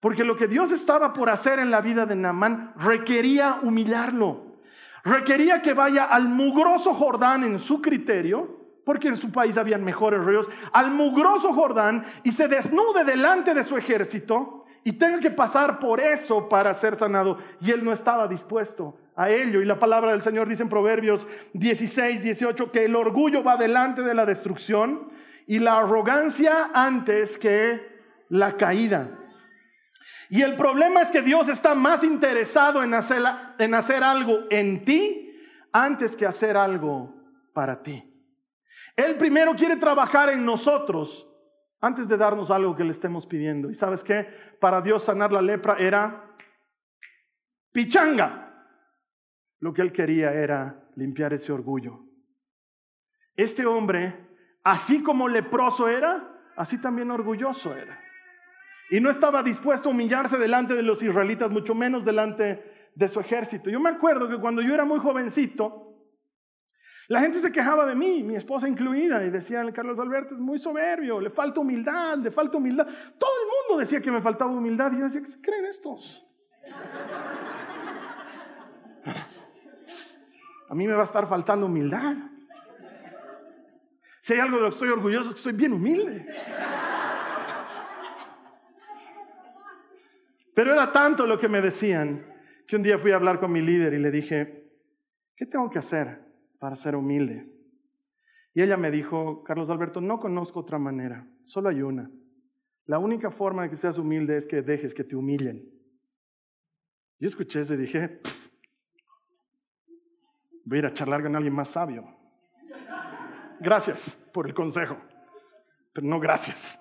[0.00, 4.56] Porque lo que Dios estaba por hacer en la vida de Namán requería humillarlo.
[5.04, 10.24] Requería que vaya al mugroso Jordán en su criterio porque en su país habían mejores
[10.24, 15.78] ríos, al mugroso Jordán y se desnude delante de su ejército y tenga que pasar
[15.78, 17.38] por eso para ser sanado.
[17.60, 19.60] Y él no estaba dispuesto a ello.
[19.60, 24.02] Y la palabra del Señor dice en Proverbios 16, 18 que el orgullo va delante
[24.02, 25.10] de la destrucción
[25.46, 29.18] y la arrogancia antes que la caída.
[30.30, 33.22] Y el problema es que Dios está más interesado en hacer,
[33.58, 35.36] en hacer algo en ti
[35.72, 37.14] antes que hacer algo
[37.52, 38.06] para ti.
[38.96, 41.26] Él primero quiere trabajar en nosotros
[41.80, 43.70] antes de darnos algo que le estemos pidiendo.
[43.70, 44.26] ¿Y sabes qué?
[44.60, 46.34] Para Dios sanar la lepra era
[47.72, 48.46] pichanga.
[49.58, 52.00] Lo que él quería era limpiar ese orgullo.
[53.34, 54.28] Este hombre,
[54.62, 57.98] así como leproso era, así también orgulloso era.
[58.90, 63.20] Y no estaba dispuesto a humillarse delante de los israelitas, mucho menos delante de su
[63.20, 63.70] ejército.
[63.70, 65.89] Yo me acuerdo que cuando yo era muy jovencito,
[67.10, 70.60] la gente se quejaba de mí, mi esposa incluida, y decían, Carlos Alberto es muy
[70.60, 72.86] soberbio, le falta humildad, le falta humildad.
[73.18, 76.24] Todo el mundo decía que me faltaba humildad, y yo decía, ¿qué se creen estos?
[80.68, 82.14] A mí me va a estar faltando humildad.
[84.20, 86.24] Si hay algo de lo que estoy orgulloso es que soy bien humilde.
[90.54, 92.24] Pero era tanto lo que me decían
[92.68, 94.70] que un día fui a hablar con mi líder y le dije,
[95.34, 96.29] ¿qué tengo que hacer
[96.60, 97.50] para ser humilde.
[98.54, 102.08] Y ella me dijo, Carlos Alberto, no conozco otra manera, solo hay una.
[102.84, 105.68] La única forma de que seas humilde es que dejes que te humillen.
[107.18, 108.20] Yo escuché eso y dije,
[110.64, 112.04] voy a ir a charlar con alguien más sabio.
[113.60, 114.96] Gracias por el consejo,
[115.92, 116.80] pero no gracias.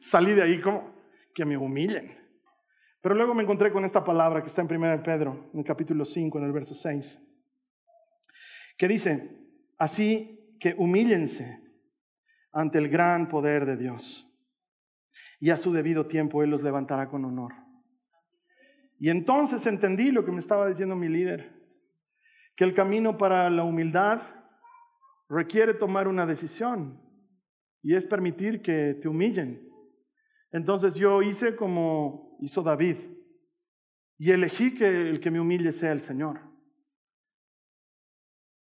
[0.00, 0.94] Salí de ahí como
[1.34, 2.16] que me humillen.
[3.00, 6.04] Pero luego me encontré con esta palabra que está en 1 Pedro, en el capítulo
[6.04, 7.20] 5, en el verso 6,
[8.76, 9.38] que dice,
[9.78, 11.62] así que humíllense
[12.52, 14.28] ante el gran poder de Dios,
[15.40, 17.52] y a su debido tiempo Él los levantará con honor.
[18.98, 21.52] Y entonces entendí lo que me estaba diciendo mi líder,
[22.56, 24.22] que el camino para la humildad
[25.28, 27.00] requiere tomar una decisión
[27.82, 29.68] y es permitir que te humillen.
[30.52, 32.96] Entonces yo hice como hizo David
[34.16, 36.40] y elegí que el que me humille sea el Señor.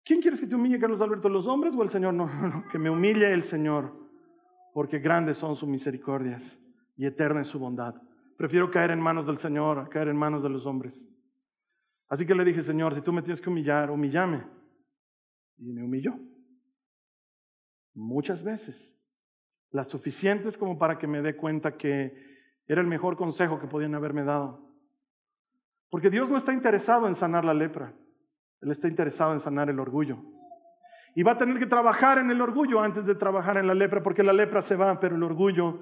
[0.03, 1.29] ¿Quién quieres que te humille, Carlos Alberto?
[1.29, 2.13] ¿Los hombres o el Señor?
[2.13, 3.95] No, no, no, que me humille el Señor,
[4.73, 6.59] porque grandes son sus misericordias
[6.95, 7.95] y eterna es su bondad.
[8.37, 11.09] Prefiero caer en manos del Señor a caer en manos de los hombres.
[12.09, 14.45] Así que le dije, Señor, si tú me tienes que humillar, humillame.
[15.57, 16.19] Y me humilló.
[17.93, 18.99] Muchas veces.
[19.71, 22.13] Las suficientes como para que me dé cuenta que
[22.67, 24.69] era el mejor consejo que podían haberme dado.
[25.89, 27.95] Porque Dios no está interesado en sanar la lepra.
[28.63, 30.17] Él está interesado en sanar el orgullo.
[31.15, 34.01] Y va a tener que trabajar en el orgullo antes de trabajar en la lepra,
[34.01, 35.81] porque la lepra se va, pero el orgullo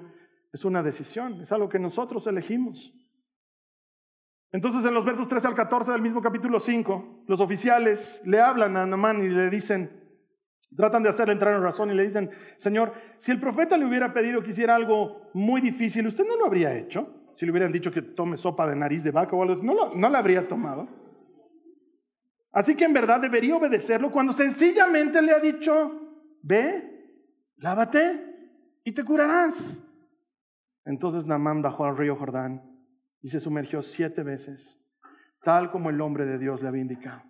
[0.52, 2.92] es una decisión, es algo que nosotros elegimos.
[4.50, 8.76] Entonces en los versos 13 al 14 del mismo capítulo 5, los oficiales le hablan
[8.76, 10.02] a Namán y le dicen,
[10.76, 14.12] tratan de hacerle entrar en razón y le dicen, Señor, si el profeta le hubiera
[14.12, 17.32] pedido que hiciera algo muy difícil, ¿usted no lo habría hecho?
[17.34, 19.94] Si le hubieran dicho que tome sopa de nariz de vaca o algo no lo,
[19.94, 21.01] no lo habría tomado.
[22.52, 26.92] Así que en verdad debería obedecerlo cuando sencillamente le ha dicho, ve,
[27.56, 29.82] lávate y te curarás.
[30.84, 32.62] Entonces Namán bajó al río Jordán
[33.22, 34.84] y se sumergió siete veces,
[35.42, 37.22] tal como el hombre de Dios le había indicado.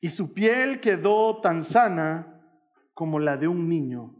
[0.00, 2.40] Y su piel quedó tan sana
[2.94, 4.14] como la de un niño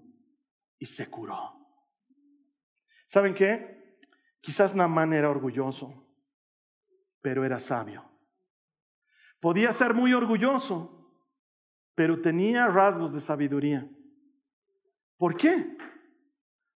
[0.78, 1.54] y se curó.
[3.06, 3.98] ¿Saben qué?
[4.40, 6.04] Quizás Namán era orgulloso,
[7.20, 8.15] pero era sabio.
[9.40, 11.10] Podía ser muy orgulloso,
[11.94, 13.88] pero tenía rasgos de sabiduría.
[15.16, 15.76] ¿Por qué?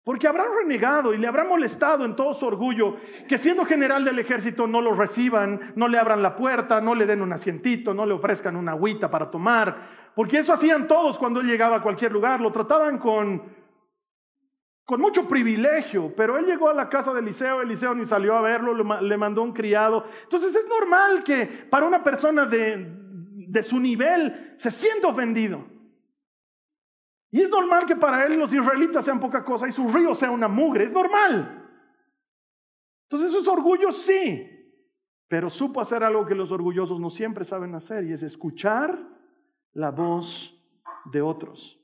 [0.07, 2.95] Porque habrán renegado y le habrá molestado en todo su orgullo
[3.27, 7.07] que siendo general del ejército no lo reciban, no le abran la puerta, no le
[7.07, 9.77] den un asientito, no le ofrezcan una agüita para tomar.
[10.15, 12.41] Porque eso hacían todos cuando él llegaba a cualquier lugar.
[12.41, 13.43] Lo trataban con,
[14.87, 16.15] con mucho privilegio.
[16.17, 18.73] Pero él llegó a la casa de Eliseo, Eliseo ni salió a verlo,
[19.03, 20.07] le mandó un criado.
[20.23, 25.67] Entonces es normal que para una persona de, su nivel se sienta ofendido.
[27.33, 30.31] Y es normal que para él los israelitas sean poca cosa y su río sea
[30.31, 31.65] una mugre, es normal.
[33.03, 34.49] Entonces eso es orgullo, sí,
[35.29, 38.99] pero supo hacer algo que los orgullosos no siempre saben hacer y es escuchar
[39.73, 40.57] la voz
[41.05, 41.81] de otros.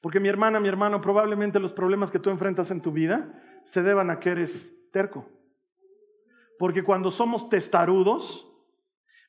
[0.00, 3.32] Porque mi hermana, mi hermano, probablemente los problemas que tú enfrentas en tu vida
[3.64, 5.28] se deban a que eres terco.
[6.58, 8.50] Porque cuando somos testarudos,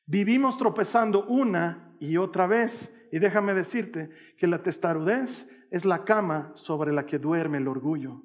[0.06, 6.52] vivimos tropezando una y otra vez y déjame decirte que la testarudez es la cama
[6.54, 8.22] sobre la que duerme el orgullo.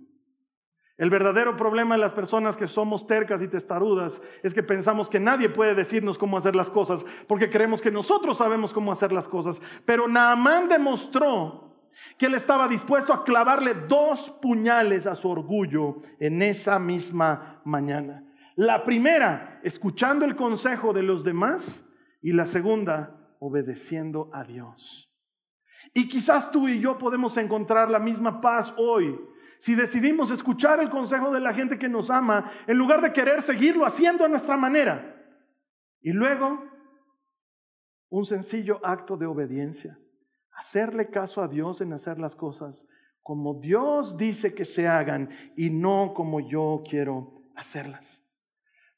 [0.96, 5.20] El verdadero problema de las personas que somos tercas y testarudas es que pensamos que
[5.20, 9.28] nadie puede decirnos cómo hacer las cosas porque creemos que nosotros sabemos cómo hacer las
[9.28, 9.60] cosas.
[9.86, 11.73] Pero Naamán demostró
[12.18, 18.24] que él estaba dispuesto a clavarle dos puñales a su orgullo en esa misma mañana.
[18.56, 21.88] La primera, escuchando el consejo de los demás,
[22.24, 25.14] y la segunda, obedeciendo a Dios.
[25.94, 29.20] Y quizás tú y yo podemos encontrar la misma paz hoy
[29.60, 33.42] si decidimos escuchar el consejo de la gente que nos ama en lugar de querer
[33.42, 35.22] seguirlo haciendo a nuestra manera.
[36.02, 36.64] Y luego,
[38.10, 39.98] un sencillo acto de obediencia.
[40.56, 42.88] Hacerle caso a Dios en hacer las cosas
[43.24, 48.22] como Dios dice que se hagan y no como yo quiero hacerlas.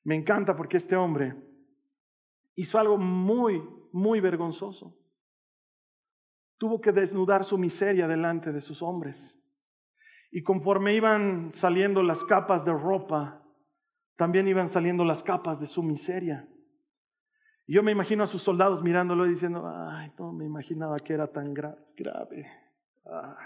[0.04, 1.36] Me encanta porque este hombre
[2.56, 4.98] hizo algo muy, muy vergonzoso.
[6.58, 9.39] Tuvo que desnudar su miseria delante de sus hombres.
[10.32, 13.43] Y conforme iban saliendo las capas de ropa,
[14.16, 16.49] también iban saliendo las capas de su miseria.
[17.68, 21.28] Yo me imagino a sus soldados mirándolo y diciendo, ay, no me imaginaba que era
[21.28, 22.45] tan grave.
[23.05, 23.38] Ah.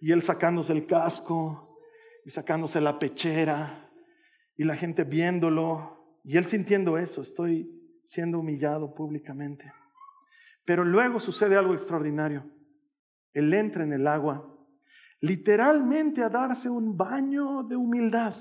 [0.00, 1.78] Y él sacándose el casco
[2.24, 3.90] y sacándose la pechera
[4.56, 7.70] y la gente viéndolo y él sintiendo eso, estoy
[8.04, 9.72] siendo humillado públicamente.
[10.64, 12.44] Pero luego sucede algo extraordinario.
[13.32, 14.54] Él entra en el agua,
[15.20, 18.34] literalmente a darse un baño de humildad.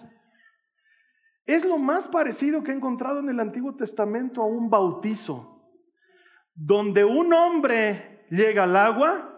[1.47, 5.63] Es lo más parecido que he encontrado en el Antiguo Testamento a un bautizo,
[6.53, 9.33] donde un hombre llega al agua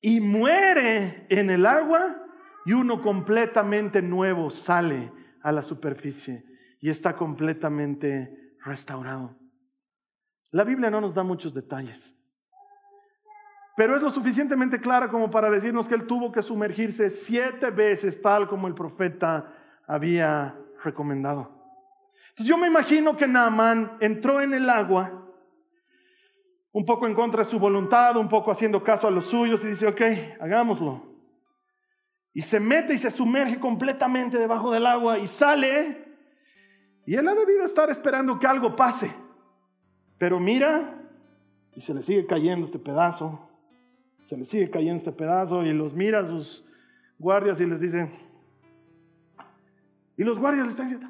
[0.00, 2.24] y muere en el agua
[2.64, 5.12] y uno completamente nuevo sale
[5.42, 6.46] a la superficie
[6.80, 9.36] y está completamente restaurado.
[10.50, 12.18] La Biblia no nos da muchos detalles,
[13.76, 18.22] pero es lo suficientemente clara como para decirnos que él tuvo que sumergirse siete veces
[18.22, 19.54] tal como el profeta
[19.86, 21.50] había recomendado.
[22.30, 25.24] Entonces yo me imagino que Naamán entró en el agua
[26.72, 29.68] un poco en contra de su voluntad, un poco haciendo caso a los suyos y
[29.68, 30.00] dice, ok,
[30.40, 31.08] hagámoslo.
[32.32, 36.04] Y se mete y se sumerge completamente debajo del agua y sale.
[37.04, 39.12] Y él ha debido estar esperando que algo pase.
[40.18, 40.94] Pero mira,
[41.74, 43.48] y se le sigue cayendo este pedazo.
[44.22, 46.64] Se le sigue cayendo este pedazo y los mira a sus
[47.18, 48.08] guardias y les dice,
[50.18, 51.08] y los guardias le están diciendo,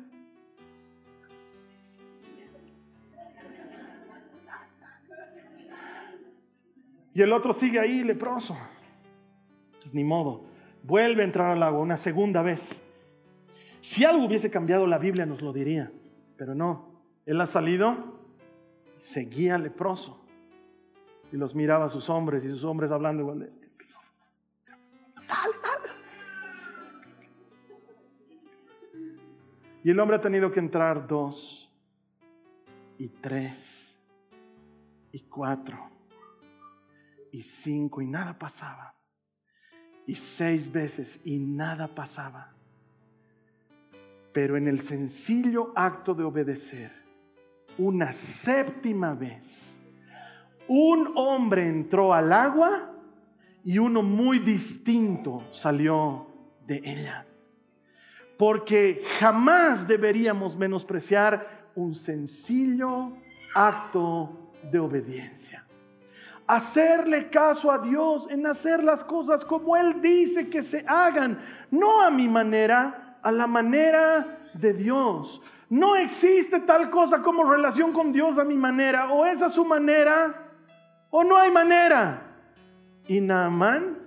[7.14, 8.56] Y el otro sigue ahí leproso.
[9.80, 10.44] Pues ni modo.
[10.84, 12.80] Vuelve a entrar al agua una segunda vez.
[13.80, 15.90] Si algo hubiese cambiado la Biblia nos lo diría.
[16.36, 17.02] Pero no.
[17.26, 18.20] Él ha salido,
[18.98, 20.24] seguía leproso.
[21.32, 23.52] Y los miraba a sus hombres y sus hombres hablando igual de...
[29.84, 31.72] Y el hombre ha tenido que entrar dos
[32.98, 34.00] y tres
[35.12, 35.88] y cuatro
[37.30, 38.94] y cinco y nada pasaba.
[40.06, 42.54] Y seis veces y nada pasaba.
[44.32, 46.92] Pero en el sencillo acto de obedecer,
[47.76, 49.78] una séptima vez,
[50.66, 52.94] un hombre entró al agua
[53.64, 56.26] y uno muy distinto salió
[56.66, 57.27] de ella.
[58.38, 63.12] Porque jamás deberíamos menospreciar un sencillo
[63.54, 65.68] acto de obediencia
[66.48, 71.38] hacerle caso a Dios, en hacer las cosas como Él dice que se hagan,
[71.70, 75.42] no a mi manera, a la manera de Dios.
[75.68, 79.64] No existe tal cosa como relación con Dios a mi manera, o es a su
[79.64, 80.50] manera,
[81.10, 82.22] o no hay manera.
[83.06, 83.98] Y Naamán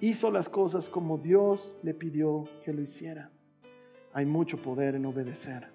[0.00, 3.28] hizo las cosas como Dios le pidió que lo hiciera.
[4.12, 5.68] Hay mucho poder en obedecer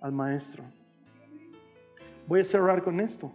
[0.00, 0.64] al Maestro.
[2.26, 3.32] Voy a cerrar con esto.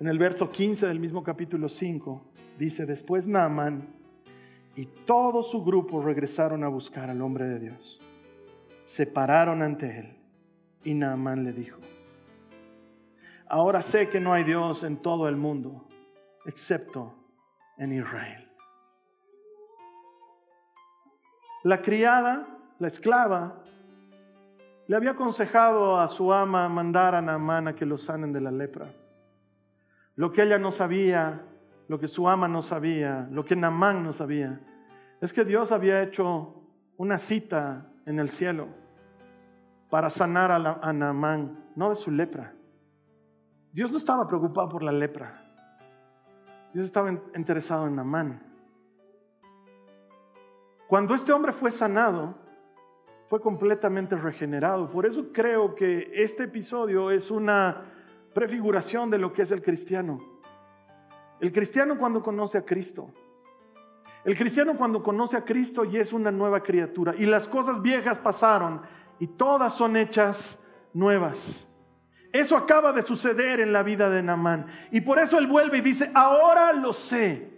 [0.00, 2.22] En el verso 15 del mismo capítulo 5
[2.58, 3.96] dice, después Naaman
[4.76, 8.00] y todo su grupo regresaron a buscar al hombre de Dios.
[8.82, 10.16] Se pararon ante él
[10.84, 11.80] y Naamán le dijo,
[13.48, 15.88] ahora sé que no hay Dios en todo el mundo,
[16.44, 17.14] excepto
[17.78, 18.45] en Israel.
[21.66, 22.46] La criada,
[22.78, 23.56] la esclava,
[24.86, 28.52] le había aconsejado a su ama mandar a Naamán a que lo sanen de la
[28.52, 28.94] lepra.
[30.14, 31.42] Lo que ella no sabía,
[31.88, 34.60] lo que su ama no sabía, lo que Namán no sabía,
[35.20, 36.54] es que Dios había hecho
[36.98, 38.68] una cita en el cielo
[39.90, 42.54] para sanar a, la, Naamán, no de su lepra.
[43.72, 45.34] Dios no estaba preocupado por la lepra.
[46.72, 48.55] Dios estaba interesado en Namán.
[50.86, 52.36] Cuando este hombre fue sanado,
[53.28, 54.88] fue completamente regenerado.
[54.90, 57.82] Por eso creo que este episodio es una
[58.32, 60.18] prefiguración de lo que es el cristiano.
[61.40, 63.10] El cristiano cuando conoce a Cristo.
[64.24, 67.14] El cristiano cuando conoce a Cristo y es una nueva criatura.
[67.16, 68.82] Y las cosas viejas pasaron
[69.18, 70.60] y todas son hechas
[70.92, 71.66] nuevas.
[72.32, 74.66] Eso acaba de suceder en la vida de Namán.
[74.92, 77.55] Y por eso él vuelve y dice, ahora lo sé.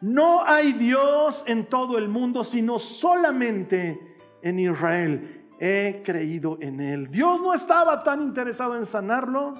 [0.00, 5.46] No hay Dios en todo el mundo, sino solamente en Israel.
[5.58, 7.10] He creído en él.
[7.10, 9.54] Dios no estaba tan interesado en sanarlo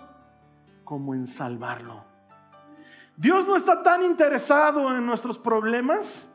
[0.84, 2.04] como en salvarlo.
[3.16, 6.30] Dios no está tan interesado en nuestros problemas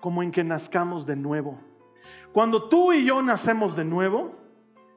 [0.00, 1.60] como en que nazcamos de nuevo.
[2.32, 4.34] Cuando tú y yo nacemos de nuevo,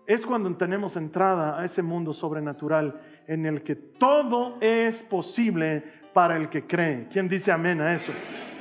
[0.06, 5.84] es cuando tenemos entrada a ese mundo sobrenatural en el que todo es posible
[6.14, 7.08] para el que cree.
[7.12, 8.12] ¿Quién dice amén a eso?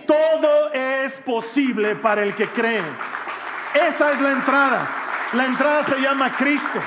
[0.06, 2.82] Todo es posible para el que cree.
[3.88, 4.88] Esa es la entrada.
[5.32, 6.78] La entrada se llama Cristo.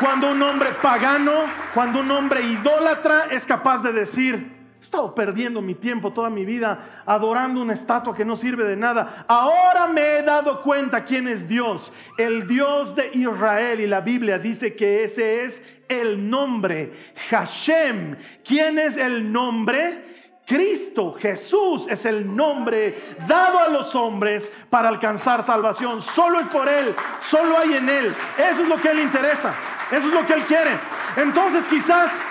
[0.00, 1.32] Cuando un hombre pagano,
[1.74, 4.61] cuando un hombre idólatra es capaz de decir,
[4.92, 9.24] estado perdiendo mi tiempo toda mi vida adorando una estatua que no sirve de nada.
[9.26, 13.80] Ahora me he dado cuenta quién es Dios, el Dios de Israel.
[13.80, 16.92] Y la Biblia dice que ese es el nombre,
[17.30, 18.16] Hashem.
[18.44, 20.42] ¿Quién es el nombre?
[20.46, 26.02] Cristo, Jesús es el nombre dado a los hombres para alcanzar salvación.
[26.02, 28.06] Solo es por Él, solo hay en Él.
[28.36, 29.54] Eso es lo que Él interesa.
[29.90, 30.72] Eso es lo que Él quiere.
[31.16, 32.22] Entonces quizás,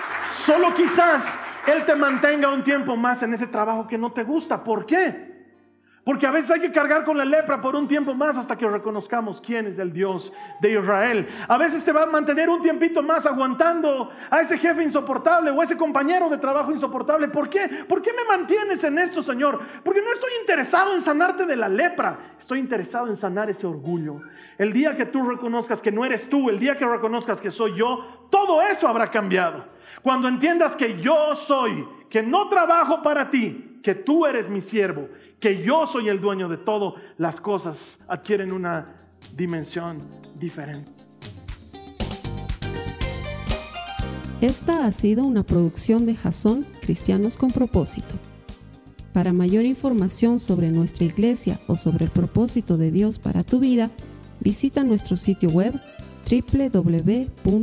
[0.46, 4.64] solo quizás, Él te mantenga un tiempo más en ese trabajo que no te gusta.
[4.64, 5.31] ¿Por qué?
[6.04, 8.66] Porque a veces hay que cargar con la lepra por un tiempo más hasta que
[8.66, 11.28] reconozcamos quién es el Dios de Israel.
[11.46, 15.60] A veces te va a mantener un tiempito más aguantando a ese jefe insoportable o
[15.60, 17.28] a ese compañero de trabajo insoportable.
[17.28, 17.68] ¿Por qué?
[17.88, 19.60] ¿Por qué me mantienes en esto, Señor?
[19.84, 22.18] Porque no estoy interesado en sanarte de la lepra.
[22.36, 24.22] Estoy interesado en sanar ese orgullo.
[24.58, 27.78] El día que tú reconozcas que no eres tú, el día que reconozcas que soy
[27.78, 29.66] yo, todo eso habrá cambiado.
[30.02, 35.08] Cuando entiendas que yo soy, que no trabajo para ti, que tú eres mi siervo
[35.42, 38.94] que yo soy el dueño de todo, las cosas adquieren una
[39.34, 39.98] dimensión
[40.38, 40.88] diferente.
[44.40, 48.14] Esta ha sido una producción de Jason Cristianos con propósito.
[49.12, 53.90] Para mayor información sobre nuestra iglesia o sobre el propósito de Dios para tu vida,
[54.40, 55.74] visita nuestro sitio web
[56.30, 57.62] www.jason.info.